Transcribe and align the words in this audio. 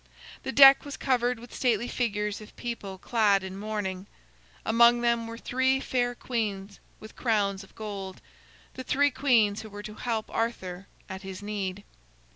The 0.41 0.51
deck 0.51 0.83
was 0.83 0.97
covered 0.97 1.37
with 1.37 1.53
stately 1.53 1.87
figures 1.87 2.41
of 2.41 2.55
people 2.55 2.97
clad 2.97 3.43
in 3.43 3.55
mourning. 3.55 4.07
Among 4.65 5.01
them 5.01 5.27
were 5.27 5.37
three 5.37 5.79
fair 5.79 6.15
queens 6.15 6.79
with 6.99 7.15
crowns 7.15 7.63
of 7.63 7.75
gold 7.75 8.19
the 8.73 8.83
three 8.83 9.11
queens 9.11 9.61
who 9.61 9.69
were 9.69 9.83
to 9.83 9.93
help 9.93 10.31
Arthur 10.33 10.87
at 11.07 11.21
his 11.21 11.43
need. 11.43 11.83